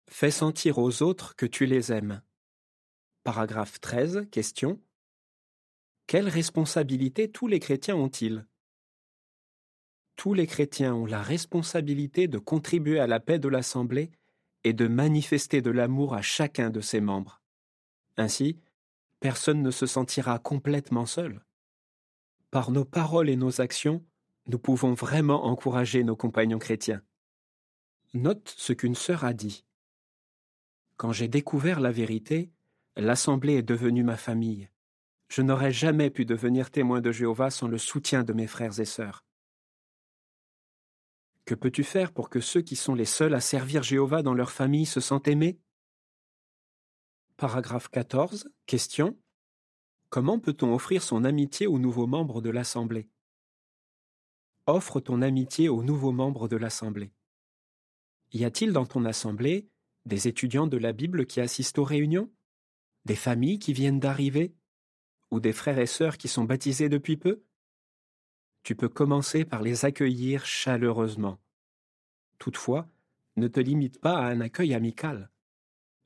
Fais 0.10 0.32
sentir 0.32 0.78
aux 0.78 1.02
autres 1.02 1.36
que 1.36 1.46
tu 1.46 1.66
les 1.66 1.92
aimes. 1.92 2.22
Paragraphe 3.24 3.80
13. 3.80 4.28
Question. 4.32 4.82
Quelle 6.08 6.28
responsabilité 6.28 7.32
tous 7.32 7.48
les 7.48 7.60
chrétiens 7.60 7.96
ont-ils? 7.96 8.46
Tous 10.22 10.36
les 10.36 10.46
chrétiens 10.46 10.94
ont 10.94 11.08
la 11.08 11.24
responsabilité 11.24 12.28
de 12.28 12.38
contribuer 12.38 13.00
à 13.00 13.08
la 13.08 13.20
paix 13.20 13.40
de 13.40 13.48
l'Assemblée 13.48 14.12
et 14.64 14.72
de 14.72 14.88
manifester 14.88 15.64
de 15.64 15.72
l'amour 15.72 16.14
à 16.14 16.22
chacun 16.22 16.70
de 16.70 16.80
ses 16.80 17.02
membres. 17.02 17.42
Ainsi, 18.18 18.60
personne 19.20 19.64
ne 19.64 19.72
se 19.72 19.88
sentira 19.88 20.38
complètement 20.38 21.08
seul. 21.08 21.44
Par 22.52 22.70
nos 22.70 22.86
paroles 22.86 23.32
et 23.32 23.36
nos 23.36 23.62
actions, 23.62 24.06
nous 24.46 24.60
pouvons 24.60 24.94
vraiment 24.94 25.46
encourager 25.46 26.04
nos 26.04 26.16
compagnons 26.16 26.60
chrétiens. 26.60 27.02
Note 28.14 28.54
ce 28.56 28.74
qu'une 28.74 28.94
sœur 28.94 29.26
a 29.26 29.34
dit. 29.34 29.66
Quand 30.98 31.12
j'ai 31.12 31.30
découvert 31.30 31.80
la 31.80 31.92
vérité, 31.92 32.52
l'Assemblée 32.96 33.56
est 33.56 33.64
devenue 33.64 34.04
ma 34.04 34.18
famille. 34.18 34.70
Je 35.30 35.42
n'aurais 35.42 35.74
jamais 35.74 36.12
pu 36.12 36.26
devenir 36.26 36.70
témoin 36.70 37.02
de 37.02 37.12
Jéhovah 37.12 37.50
sans 37.50 37.68
le 37.68 37.80
soutien 37.80 38.24
de 38.24 38.34
mes 38.34 38.46
frères 38.46 38.80
et 38.80 38.86
sœurs. 38.86 39.26
Que 41.46 41.56
peux-tu 41.56 41.84
faire 41.84 42.12
pour 42.12 42.30
que 42.30 42.40
ceux 42.40 42.62
qui 42.62 42.76
sont 42.76 42.94
les 42.94 43.06
seuls 43.06 43.34
à 43.34 43.42
servir 43.42 43.84
Jéhovah 43.84 44.22
dans 44.22 44.34
leur 44.34 44.52
famille 44.52 44.86
se 44.86 45.00
sentent 45.00 45.28
aimés? 45.28 45.60
Paragraphe 47.36 47.90
14. 47.90 48.50
Question. 48.68 49.18
Comment 50.10 50.40
peut-on 50.40 50.74
offrir 50.74 51.02
son 51.02 51.24
amitié 51.24 51.68
aux 51.68 51.80
nouveaux 51.80 52.06
membres 52.06 52.42
de 52.42 52.50
l'Assemblée? 52.50 53.10
Offre 54.68 55.00
ton 55.00 55.22
amitié 55.22 55.70
aux 55.70 55.84
nouveaux 55.84 56.12
membres 56.12 56.48
de 56.48 56.58
l'Assemblée. 56.58 57.12
Y 58.32 58.46
a-t-il 58.46 58.74
dans 58.74 58.86
ton 58.86 59.06
Assemblée 59.06 59.68
des 60.06 60.28
étudiants 60.28 60.68
de 60.68 60.78
la 60.78 60.94
Bible 60.94 61.26
qui 61.26 61.42
assistent 61.42 61.80
aux 61.80 61.84
réunions? 61.84 62.32
Des 63.06 63.16
familles 63.16 63.60
qui 63.60 63.74
viennent 63.74 64.00
d'arriver? 64.00 64.54
Ou 65.32 65.40
des 65.40 65.54
frères 65.54 65.80
et 65.80 65.88
sœurs 65.88 66.18
qui 66.18 66.28
sont 66.28 66.44
baptisés 66.44 66.90
depuis 66.90 67.18
peu? 67.18 67.44
Tu 68.64 68.76
peux 68.76 68.90
commencer 68.90 69.44
par 69.44 69.62
les 69.62 69.86
accueillir 69.86 70.46
chaleureusement. 70.46 71.40
Toutefois, 72.38 72.88
ne 73.36 73.48
te 73.48 73.60
limite 73.60 74.00
pas 74.00 74.18
à 74.18 74.26
un 74.26 74.42
accueil 74.42 74.74
amical. 74.74 75.32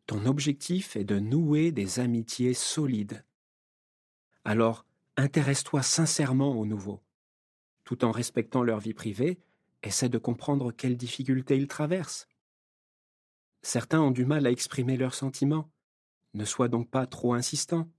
Ton 0.06 0.26
objectif 0.26 0.96
est 0.96 1.04
de 1.04 1.20
nouer 1.20 1.72
des 1.72 2.00
amitiés 2.00 2.54
solides. 2.54 3.26
Alors, 4.46 4.86
intéresse-toi 5.18 5.82
sincèrement 5.82 6.58
aux 6.58 6.66
nouveaux. 6.66 7.02
Tout 7.84 8.06
en 8.06 8.12
respectant 8.12 8.64
leur 8.64 8.80
vie 8.80 8.94
privée, 8.94 9.40
essaie 9.84 10.10
de 10.10 10.18
comprendre 10.18 10.72
quelles 10.72 10.98
difficultés 10.98 11.58
ils 11.58 11.68
traversent. 11.68 12.28
Certains 13.64 14.02
ont 14.02 14.12
du 14.12 14.26
mal 14.26 14.46
à 14.46 14.52
exprimer 14.52 14.96
leurs 14.96 15.16
sentiments. 15.16 15.72
Ne 16.34 16.46
sois 16.46 16.68
donc 16.68 16.90
pas 16.90 17.08
trop 17.08 17.34
insistant. 17.34 17.90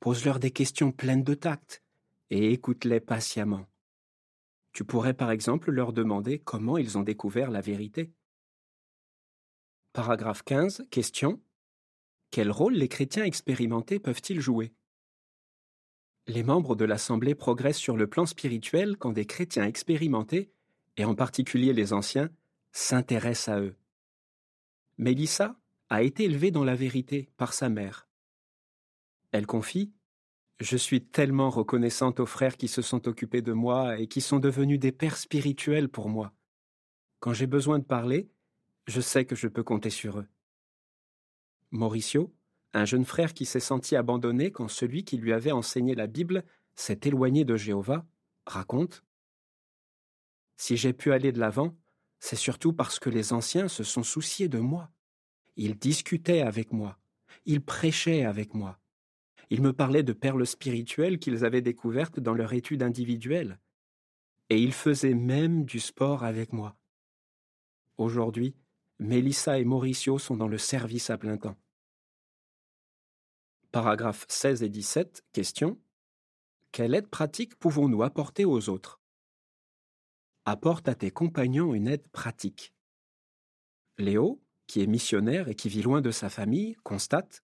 Pose-leur 0.00 0.40
des 0.40 0.50
questions 0.50 0.92
pleines 0.92 1.24
de 1.24 1.34
tact 1.34 1.82
et 2.30 2.52
écoute-les 2.52 3.00
patiemment. 3.00 3.66
Tu 4.72 4.84
pourrais 4.84 5.14
par 5.14 5.30
exemple 5.30 5.70
leur 5.70 5.92
demander 5.92 6.38
comment 6.38 6.76
ils 6.76 6.98
ont 6.98 7.02
découvert 7.02 7.50
la 7.50 7.60
vérité. 7.60 8.12
Paragraphe 9.92 10.42
15. 10.42 10.86
Question. 10.90 11.40
Quel 12.30 12.50
rôle 12.50 12.74
les 12.74 12.88
chrétiens 12.88 13.24
expérimentés 13.24 13.98
peuvent-ils 13.98 14.40
jouer? 14.40 14.74
Les 16.26 16.42
membres 16.42 16.76
de 16.76 16.84
l'Assemblée 16.84 17.34
progressent 17.34 17.78
sur 17.78 17.96
le 17.96 18.06
plan 18.06 18.26
spirituel 18.26 18.96
quand 18.98 19.12
des 19.12 19.26
chrétiens 19.26 19.64
expérimentés, 19.64 20.50
et 20.96 21.04
en 21.04 21.14
particulier 21.14 21.72
les 21.72 21.92
anciens, 21.92 22.30
s'intéressent 22.72 23.56
à 23.56 23.60
eux. 23.60 23.76
Mélissa 24.98 25.56
a 25.88 26.02
été 26.02 26.24
élevée 26.24 26.50
dans 26.50 26.64
la 26.64 26.74
vérité 26.74 27.30
par 27.36 27.52
sa 27.52 27.68
mère. 27.68 28.08
Elle 29.30 29.46
confie 29.46 29.92
Je 30.58 30.78
suis 30.78 31.04
tellement 31.04 31.50
reconnaissante 31.50 32.18
aux 32.18 32.26
frères 32.26 32.56
qui 32.56 32.68
se 32.68 32.80
sont 32.80 33.08
occupés 33.08 33.42
de 33.42 33.52
moi 33.52 33.98
et 33.98 34.06
qui 34.06 34.22
sont 34.22 34.38
devenus 34.38 34.80
des 34.80 34.92
pères 34.92 35.18
spirituels 35.18 35.90
pour 35.90 36.08
moi. 36.08 36.32
Quand 37.20 37.34
j'ai 37.34 37.46
besoin 37.46 37.78
de 37.78 37.84
parler, 37.84 38.30
je 38.86 39.02
sais 39.02 39.26
que 39.26 39.34
je 39.34 39.48
peux 39.48 39.62
compter 39.62 39.90
sur 39.90 40.20
eux. 40.20 40.26
Mauricio, 41.72 42.34
un 42.72 42.86
jeune 42.86 43.04
frère 43.04 43.34
qui 43.34 43.44
s'est 43.44 43.60
senti 43.60 43.96
abandonné 43.96 44.50
quand 44.50 44.68
celui 44.68 45.04
qui 45.04 45.18
lui 45.18 45.34
avait 45.34 45.52
enseigné 45.52 45.94
la 45.94 46.06
Bible 46.06 46.42
s'est 46.74 47.00
éloigné 47.04 47.44
de 47.44 47.56
Jéhovah, 47.56 48.06
raconte 48.46 49.04
Si 50.56 50.78
j'ai 50.78 50.94
pu 50.94 51.12
aller 51.12 51.32
de 51.32 51.40
l'avant, 51.40 51.76
c'est 52.18 52.36
surtout 52.36 52.72
parce 52.72 52.98
que 52.98 53.10
les 53.10 53.34
anciens 53.34 53.68
se 53.68 53.84
sont 53.84 54.02
souciés 54.02 54.48
de 54.48 54.58
moi. 54.58 54.90
Ils 55.56 55.76
discutaient 55.78 56.40
avec 56.40 56.72
moi, 56.72 56.98
ils 57.44 57.62
prêchaient 57.62 58.24
avec 58.24 58.54
moi. 58.54 58.78
Ils 59.50 59.62
me 59.62 59.72
parlaient 59.72 60.02
de 60.02 60.12
perles 60.12 60.46
spirituelles 60.46 61.18
qu'ils 61.18 61.44
avaient 61.44 61.62
découvertes 61.62 62.18
dans 62.18 62.34
leur 62.34 62.52
étude 62.52 62.82
individuelle. 62.82 63.58
Et 64.50 64.60
ils 64.60 64.72
faisaient 64.72 65.14
même 65.14 65.64
du 65.64 65.80
sport 65.80 66.24
avec 66.24 66.52
moi. 66.52 66.76
Aujourd'hui, 67.96 68.54
Mélissa 68.98 69.58
et 69.58 69.64
Mauricio 69.64 70.18
sont 70.18 70.36
dans 70.36 70.48
le 70.48 70.58
service 70.58 71.10
à 71.10 71.18
plein 71.18 71.36
temps. 71.36 71.56
Paragraphes 73.72 74.26
16 74.28 74.62
et 74.62 74.68
17. 74.68 75.24
Question. 75.32 75.78
Quelle 76.72 76.94
aide 76.94 77.08
pratique 77.08 77.56
pouvons-nous 77.56 78.02
apporter 78.02 78.44
aux 78.44 78.68
autres? 78.68 79.00
Apporte 80.44 80.88
à 80.88 80.94
tes 80.94 81.10
compagnons 81.10 81.74
une 81.74 81.88
aide 81.88 82.08
pratique. 82.08 82.72
Léo, 83.98 84.42
qui 84.66 84.82
est 84.82 84.86
missionnaire 84.86 85.48
et 85.48 85.54
qui 85.54 85.68
vit 85.68 85.82
loin 85.82 86.00
de 86.00 86.10
sa 86.10 86.28
famille, 86.28 86.76
constate 86.84 87.42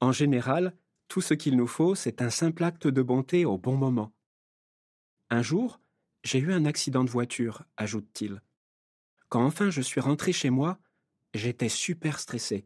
En 0.00 0.12
général, 0.12 0.74
Tout 1.08 1.20
ce 1.20 1.34
qu'il 1.34 1.56
nous 1.56 1.66
faut, 1.66 1.96
c'est 1.96 2.22
un 2.22 2.30
simple 2.30 2.62
acte 2.62 2.86
de 2.86 3.02
bonté 3.02 3.44
au 3.44 3.58
bon 3.58 3.76
moment. 3.76 4.12
Un 5.28 5.42
jour, 5.42 5.80
j'ai 6.22 6.38
eu 6.38 6.52
un 6.52 6.66
accident 6.66 7.02
de 7.02 7.10
voiture, 7.10 7.64
ajoute-t-il. 7.76 8.40
Quand 9.28 9.44
enfin 9.44 9.70
je 9.70 9.80
suis 9.80 10.00
rentré 10.00 10.32
chez 10.32 10.50
moi, 10.50 10.78
j'étais 11.34 11.68
super 11.68 12.20
stressé. 12.20 12.64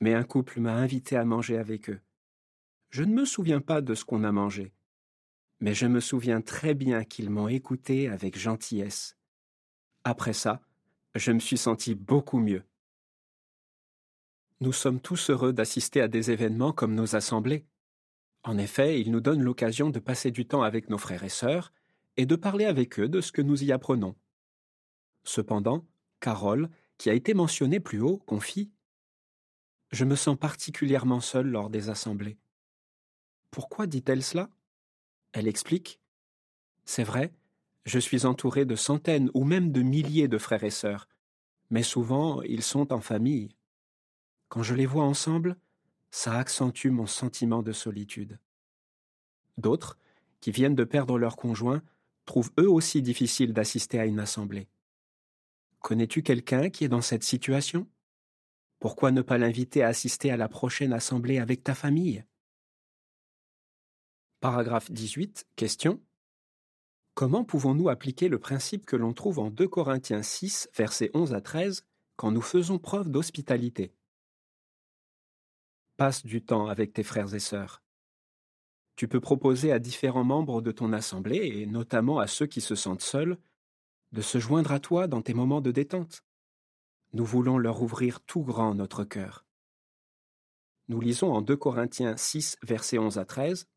Mais 0.00 0.12
un 0.12 0.24
couple 0.24 0.58
m'a 0.58 0.74
invité 0.74 1.16
à 1.16 1.24
manger 1.24 1.56
avec 1.56 1.88
eux. 1.88 2.00
Je 2.90 3.04
ne 3.04 3.14
me 3.14 3.24
souviens 3.24 3.60
pas 3.60 3.80
de 3.80 3.94
ce 3.94 4.04
qu'on 4.04 4.24
a 4.24 4.32
mangé, 4.32 4.72
mais 5.60 5.72
je 5.72 5.86
me 5.86 6.00
souviens 6.00 6.40
très 6.40 6.74
bien 6.74 7.04
qu'ils 7.04 7.30
m'ont 7.30 7.46
écouté 7.46 8.08
avec 8.08 8.36
gentillesse. 8.36 9.16
Après 10.02 10.32
ça, 10.32 10.62
je 11.14 11.30
me 11.30 11.38
suis 11.38 11.58
senti 11.58 11.94
beaucoup 11.94 12.40
mieux. 12.40 12.64
Nous 14.64 14.72
sommes 14.72 14.98
tous 14.98 15.28
heureux 15.28 15.52
d'assister 15.52 16.00
à 16.00 16.08
des 16.08 16.30
événements 16.30 16.72
comme 16.72 16.94
nos 16.94 17.16
assemblées. 17.16 17.66
En 18.44 18.56
effet, 18.56 18.98
ils 18.98 19.10
nous 19.10 19.20
donnent 19.20 19.42
l'occasion 19.42 19.90
de 19.90 19.98
passer 19.98 20.30
du 20.30 20.46
temps 20.46 20.62
avec 20.62 20.88
nos 20.88 20.96
frères 20.96 21.22
et 21.22 21.28
sœurs 21.28 21.70
et 22.16 22.24
de 22.24 22.34
parler 22.34 22.64
avec 22.64 22.98
eux 22.98 23.10
de 23.10 23.20
ce 23.20 23.30
que 23.30 23.42
nous 23.42 23.62
y 23.62 23.72
apprenons. 23.72 24.16
Cependant, 25.22 25.84
Carole, 26.18 26.70
qui 26.96 27.10
a 27.10 27.12
été 27.12 27.34
mentionnée 27.34 27.78
plus 27.78 28.00
haut, 28.00 28.16
confie 28.24 28.70
Je 29.90 30.06
me 30.06 30.16
sens 30.16 30.38
particulièrement 30.38 31.20
seule 31.20 31.48
lors 31.48 31.68
des 31.68 31.90
assemblées. 31.90 32.38
Pourquoi 33.50 33.86
dit-elle 33.86 34.22
cela? 34.22 34.48
Elle 35.32 35.46
explique 35.46 36.00
C'est 36.86 37.04
vrai, 37.04 37.34
je 37.84 37.98
suis 37.98 38.24
entourée 38.24 38.64
de 38.64 38.76
centaines 38.76 39.30
ou 39.34 39.44
même 39.44 39.72
de 39.72 39.82
milliers 39.82 40.28
de 40.28 40.38
frères 40.38 40.64
et 40.64 40.70
sœurs, 40.70 41.06
mais 41.68 41.82
souvent 41.82 42.40
ils 42.40 42.62
sont 42.62 42.94
en 42.94 43.02
famille. 43.02 43.54
Quand 44.48 44.62
je 44.62 44.74
les 44.74 44.86
vois 44.86 45.04
ensemble, 45.04 45.56
ça 46.10 46.38
accentue 46.38 46.88
mon 46.88 47.06
sentiment 47.06 47.62
de 47.62 47.72
solitude. 47.72 48.38
D'autres, 49.58 49.98
qui 50.40 50.50
viennent 50.50 50.74
de 50.74 50.84
perdre 50.84 51.18
leur 51.18 51.36
conjoint, 51.36 51.82
trouvent 52.24 52.52
eux 52.58 52.70
aussi 52.70 53.02
difficile 53.02 53.52
d'assister 53.52 53.98
à 53.98 54.06
une 54.06 54.20
assemblée. 54.20 54.68
Connais-tu 55.80 56.22
quelqu'un 56.22 56.70
qui 56.70 56.84
est 56.84 56.88
dans 56.88 57.02
cette 57.02 57.24
situation? 57.24 57.86
Pourquoi 58.78 59.10
ne 59.10 59.22
pas 59.22 59.38
l'inviter 59.38 59.82
à 59.82 59.88
assister 59.88 60.30
à 60.30 60.36
la 60.36 60.48
prochaine 60.48 60.92
assemblée 60.92 61.38
avec 61.38 61.62
ta 61.62 61.74
famille? 61.74 62.24
Paragraphe 64.40 64.90
18. 64.90 65.46
Question. 65.56 66.02
Comment 67.14 67.44
pouvons-nous 67.44 67.88
appliquer 67.88 68.28
le 68.28 68.38
principe 68.38 68.86
que 68.86 68.96
l'on 68.96 69.14
trouve 69.14 69.38
en 69.38 69.50
2 69.50 69.68
Corinthiens 69.68 70.22
6, 70.22 70.68
versets 70.76 71.10
11 71.14 71.32
à 71.32 71.40
13, 71.40 71.86
quand 72.16 72.30
nous 72.30 72.42
faisons 72.42 72.78
preuve 72.78 73.10
d'hospitalité? 73.10 73.94
Passe 75.96 76.26
du 76.26 76.42
temps 76.42 76.66
avec 76.66 76.92
tes 76.92 77.04
frères 77.04 77.34
et 77.34 77.40
sœurs. 77.40 77.82
Tu 78.96 79.06
peux 79.06 79.20
proposer 79.20 79.70
à 79.70 79.78
différents 79.78 80.24
membres 80.24 80.60
de 80.60 80.72
ton 80.72 80.92
assemblée, 80.92 81.60
et 81.60 81.66
notamment 81.66 82.18
à 82.18 82.26
ceux 82.26 82.46
qui 82.46 82.60
se 82.60 82.74
sentent 82.74 83.02
seuls, 83.02 83.38
de 84.12 84.20
se 84.20 84.38
joindre 84.38 84.72
à 84.72 84.80
toi 84.80 85.06
dans 85.06 85.22
tes 85.22 85.34
moments 85.34 85.60
de 85.60 85.70
détente. 85.70 86.24
Nous 87.12 87.24
voulons 87.24 87.58
leur 87.58 87.82
ouvrir 87.82 88.20
tout 88.20 88.42
grand 88.42 88.74
notre 88.74 89.04
cœur. 89.04 89.44
Nous 90.88 91.00
lisons 91.00 91.32
en 91.32 91.42
2 91.42 91.56
Corinthiens 91.56 92.16
6, 92.16 92.58
versets 92.62 92.98
11 92.98 93.18
à 93.18 93.24
13. 93.24 93.68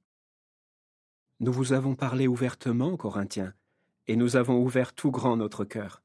Nous 1.40 1.54
vous 1.54 1.74
avons 1.74 1.96
parlé 1.96 2.28
ouvertement, 2.28 2.98
Corinthiens, 2.98 3.54
et 4.08 4.16
nous 4.16 4.36
avons 4.36 4.62
ouvert 4.62 4.94
tout 4.94 5.12
grand 5.12 5.38
notre 5.38 5.66
cœur. 5.66 6.04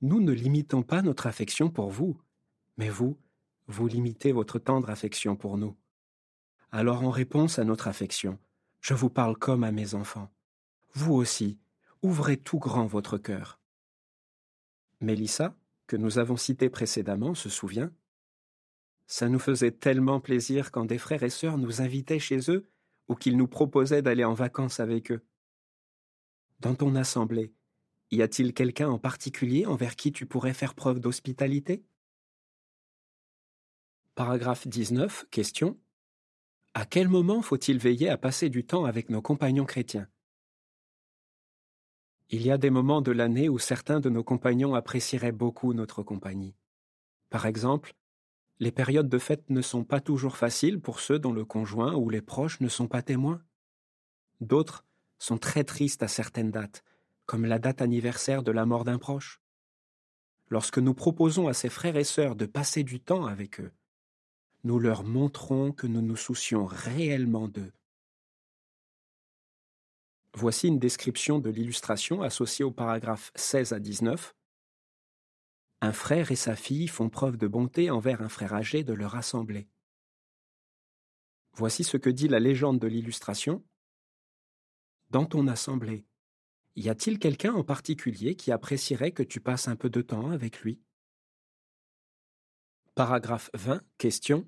Nous 0.00 0.20
ne 0.20 0.32
limitons 0.32 0.84
pas 0.84 1.02
notre 1.02 1.26
affection 1.26 1.70
pour 1.70 1.90
vous, 1.90 2.20
mais 2.76 2.88
vous, 2.88 3.18
vous 3.68 3.86
limitez 3.86 4.32
votre 4.32 4.58
tendre 4.58 4.90
affection 4.90 5.36
pour 5.36 5.58
nous. 5.58 5.76
Alors 6.72 7.02
en 7.04 7.10
réponse 7.10 7.58
à 7.58 7.64
notre 7.64 7.86
affection, 7.86 8.38
je 8.80 8.94
vous 8.94 9.10
parle 9.10 9.36
comme 9.36 9.62
à 9.62 9.72
mes 9.72 9.94
enfants. 9.94 10.30
Vous 10.94 11.14
aussi, 11.14 11.58
ouvrez 12.02 12.38
tout 12.38 12.58
grand 12.58 12.86
votre 12.86 13.18
cœur. 13.18 13.60
Mélissa, 15.00 15.54
que 15.86 15.96
nous 15.96 16.18
avons 16.18 16.36
citée 16.36 16.70
précédemment, 16.70 17.34
se 17.34 17.48
souvient 17.48 17.92
Ça 19.06 19.28
nous 19.28 19.38
faisait 19.38 19.70
tellement 19.70 20.20
plaisir 20.20 20.72
quand 20.72 20.86
des 20.86 20.98
frères 20.98 21.22
et 21.22 21.30
sœurs 21.30 21.58
nous 21.58 21.80
invitaient 21.82 22.18
chez 22.18 22.50
eux 22.50 22.68
ou 23.08 23.14
qu'ils 23.14 23.36
nous 23.36 23.48
proposaient 23.48 24.02
d'aller 24.02 24.24
en 24.24 24.34
vacances 24.34 24.80
avec 24.80 25.12
eux. 25.12 25.24
Dans 26.60 26.74
ton 26.74 26.94
assemblée, 26.94 27.54
y 28.10 28.22
a-t-il 28.22 28.52
quelqu'un 28.54 28.88
en 28.88 28.98
particulier 28.98 29.66
envers 29.66 29.96
qui 29.96 30.12
tu 30.12 30.26
pourrais 30.26 30.54
faire 30.54 30.74
preuve 30.74 31.00
d'hospitalité? 31.00 31.84
Paragraphe 34.18 34.66
19. 34.66 35.26
Question. 35.30 35.78
À 36.74 36.86
quel 36.86 37.06
moment 37.06 37.40
faut-il 37.40 37.78
veiller 37.78 38.08
à 38.08 38.18
passer 38.18 38.50
du 38.50 38.66
temps 38.66 38.84
avec 38.84 39.10
nos 39.10 39.22
compagnons 39.22 39.64
chrétiens? 39.64 40.08
Il 42.28 42.42
y 42.42 42.50
a 42.50 42.58
des 42.58 42.70
moments 42.70 43.00
de 43.00 43.12
l'année 43.12 43.48
où 43.48 43.60
certains 43.60 44.00
de 44.00 44.10
nos 44.10 44.24
compagnons 44.24 44.74
apprécieraient 44.74 45.30
beaucoup 45.30 45.72
notre 45.72 46.02
compagnie. 46.02 46.56
Par 47.30 47.46
exemple, 47.46 47.94
les 48.58 48.72
périodes 48.72 49.08
de 49.08 49.18
fête 49.18 49.48
ne 49.50 49.62
sont 49.62 49.84
pas 49.84 50.00
toujours 50.00 50.36
faciles 50.36 50.80
pour 50.80 50.98
ceux 50.98 51.20
dont 51.20 51.32
le 51.32 51.44
conjoint 51.44 51.94
ou 51.94 52.10
les 52.10 52.20
proches 52.20 52.58
ne 52.58 52.68
sont 52.68 52.88
pas 52.88 53.02
témoins. 53.02 53.40
D'autres 54.40 54.84
sont 55.20 55.38
très 55.38 55.62
tristes 55.62 56.02
à 56.02 56.08
certaines 56.08 56.50
dates, 56.50 56.82
comme 57.24 57.44
la 57.44 57.60
date 57.60 57.82
anniversaire 57.82 58.42
de 58.42 58.50
la 58.50 58.66
mort 58.66 58.82
d'un 58.82 58.98
proche. 58.98 59.40
Lorsque 60.48 60.78
nous 60.78 60.94
proposons 60.94 61.46
à 61.46 61.52
ces 61.52 61.68
frères 61.68 61.96
et 61.96 62.02
sœurs 62.02 62.34
de 62.34 62.46
passer 62.46 62.82
du 62.82 62.98
temps 62.98 63.24
avec 63.24 63.60
eux, 63.60 63.70
nous 64.64 64.78
leur 64.78 65.04
montrons 65.04 65.72
que 65.72 65.86
nous 65.86 66.02
nous 66.02 66.16
soucions 66.16 66.66
réellement 66.66 67.48
d'eux. 67.48 67.72
Voici 70.34 70.68
une 70.68 70.78
description 70.78 71.38
de 71.38 71.50
l'illustration 71.50 72.22
associée 72.22 72.64
au 72.64 72.70
paragraphe 72.70 73.32
16 73.34 73.72
à 73.72 73.80
19. 73.80 74.34
Un 75.80 75.92
frère 75.92 76.30
et 76.30 76.36
sa 76.36 76.56
fille 76.56 76.88
font 76.88 77.08
preuve 77.08 77.36
de 77.36 77.46
bonté 77.46 77.90
envers 77.90 78.20
un 78.22 78.28
frère 78.28 78.54
âgé 78.54 78.84
de 78.84 78.92
leur 78.92 79.14
assemblée. 79.14 79.68
Voici 81.54 81.82
ce 81.82 81.96
que 81.96 82.10
dit 82.10 82.28
la 82.28 82.40
légende 82.40 82.78
de 82.78 82.86
l'illustration. 82.86 83.64
Dans 85.10 85.24
ton 85.24 85.48
assemblée, 85.48 86.04
y 86.76 86.88
a-t-il 86.88 87.18
quelqu'un 87.18 87.54
en 87.54 87.64
particulier 87.64 88.36
qui 88.36 88.52
apprécierait 88.52 89.12
que 89.12 89.22
tu 89.22 89.40
passes 89.40 89.66
un 89.66 89.76
peu 89.76 89.90
de 89.90 90.02
temps 90.02 90.30
avec 90.30 90.60
lui? 90.60 90.80
Paragraphe 92.98 93.48
20. 93.54 93.80
Question. 93.96 94.44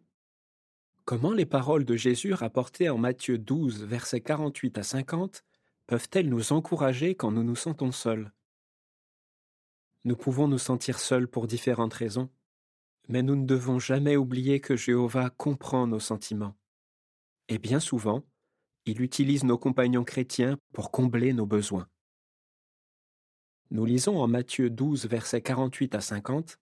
Comment 1.05 1.33
les 1.33 1.47
paroles 1.47 1.85
de 1.85 1.95
Jésus 1.95 2.33
rapportées 2.33 2.91
en 2.91 2.99
Matthieu 2.99 3.39
12, 3.39 3.85
versets 3.85 4.23
48 4.23 4.77
à 4.77 4.83
50 4.83 5.45
peuvent-elles 5.87 6.29
nous 6.29 6.53
encourager 6.53 7.15
quand 7.15 7.31
nous 7.31 7.45
nous 7.45 7.55
sentons 7.55 7.93
seuls? 7.93 8.33
Nous 10.05 10.17
pouvons 10.17 10.49
nous 10.49 10.59
sentir 10.59 10.99
seuls 10.99 11.29
pour 11.29 11.47
différentes 11.47 11.95
raisons, 11.95 12.29
mais 13.07 13.23
nous 13.23 13.37
ne 13.37 13.47
devons 13.47 13.79
jamais 13.79 14.17
oublier 14.17 14.61
que 14.61 14.75
Jéhovah 14.75 15.31
comprend 15.31 15.87
nos 15.87 16.01
sentiments. 16.01 16.57
Et 17.47 17.59
bien 17.59 17.79
souvent, 17.79 18.25
il 18.85 19.01
utilise 19.01 19.45
nos 19.45 19.59
compagnons 19.59 20.03
chrétiens 20.03 20.59
pour 20.73 20.91
combler 20.91 21.33
nos 21.35 21.47
besoins. 21.47 21.87
Nous 23.71 23.85
lisons 23.85 24.19
en 24.19 24.27
Matthieu 24.27 24.71
12, 24.71 25.07
versets 25.07 25.41
48 25.41 25.95
à 25.95 26.01
50 26.01 26.59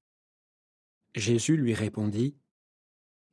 Jésus 1.15 1.57
lui 1.57 1.75
répondit 1.75 2.37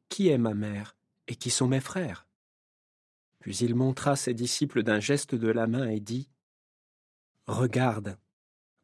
Qui 0.09 0.29
est 0.29 0.37
ma 0.37 0.53
mère 0.53 0.95
et 1.27 1.35
qui 1.35 1.49
sont 1.49 1.67
mes 1.67 1.79
frères? 1.79 2.27
Puis 3.39 3.57
il 3.57 3.75
montra 3.75 4.15
ses 4.15 4.33
disciples 4.33 4.83
d'un 4.83 4.99
geste 4.99 5.35
de 5.35 5.49
la 5.49 5.67
main 5.67 5.87
et 5.87 5.99
dit 5.99 6.29
Regarde, 7.47 8.17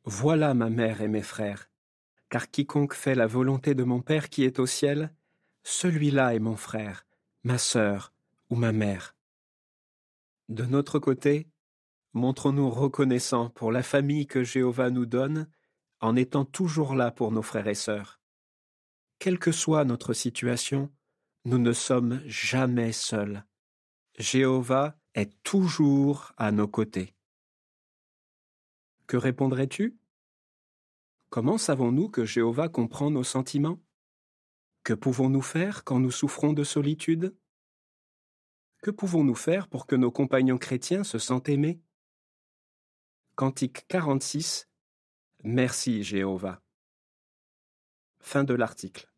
voilà 0.04 0.54
ma 0.54 0.70
mère 0.70 1.02
et 1.02 1.08
mes 1.08 1.24
frères, 1.24 1.70
car 2.30 2.50
quiconque 2.50 2.94
fait 2.94 3.16
la 3.16 3.28
volonté 3.28 3.74
de 3.74 3.84
mon 3.84 4.02
Père 4.02 4.30
qui 4.30 4.44
est 4.44 4.60
au 4.60 4.66
ciel, 4.66 5.14
celui-là 5.64 6.36
est 6.36 6.40
mon 6.40 6.56
frère, 6.56 7.06
ma 7.44 7.58
sœur 7.58 8.14
ou 8.50 8.56
ma 8.56 8.72
mère. 8.72 9.16
De 10.50 10.66
notre 10.66 11.00
côté, 11.00 11.48
montrons-nous 12.14 12.70
reconnaissants 12.70 13.50
pour 13.50 13.72
la 13.72 13.84
famille 13.84 14.28
que 14.28 14.44
Jéhovah 14.44 14.90
nous 14.90 15.06
donne 15.06 15.48
en 16.02 16.16
étant 16.16 16.46
toujours 16.46 16.96
là 16.96 17.12
pour 17.12 17.32
nos 17.32 17.42
frères 17.42 17.68
et 17.68 17.76
sœurs. 17.76 18.21
Quelle 19.22 19.38
que 19.38 19.52
soit 19.52 19.86
notre 19.86 20.14
situation, 20.14 20.92
nous 21.46 21.60
ne 21.60 21.74
sommes 21.74 22.24
jamais 22.26 22.92
seuls. 22.92 23.46
Jéhovah 24.18 24.98
est 25.14 25.44
toujours 25.44 26.34
à 26.38 26.52
nos 26.52 26.68
côtés. 26.68 27.14
Que 29.06 29.18
répondrais-tu? 29.18 29.96
Comment 31.30 31.60
savons-nous 31.60 32.10
que 32.10 32.26
Jéhovah 32.26 32.68
comprend 32.68 33.12
nos 33.12 33.24
sentiments? 33.24 33.80
Que 34.84 34.94
pouvons-nous 34.96 35.44
faire 35.44 35.84
quand 35.84 36.00
nous 36.00 36.10
souffrons 36.10 36.54
de 36.54 36.64
solitude? 36.64 37.38
Que 38.82 38.90
pouvons-nous 38.90 39.36
faire 39.36 39.68
pour 39.68 39.86
que 39.86 39.96
nos 39.96 40.10
compagnons 40.10 40.58
chrétiens 40.58 41.04
se 41.04 41.20
sentent 41.20 41.50
aimés? 41.50 41.80
Cantique 43.36 43.86
46 43.88 44.68
Merci 45.44 46.02
Jéhovah. 46.02 46.64
Fin 48.20 48.44
de 48.44 48.56
l'article. 48.56 49.11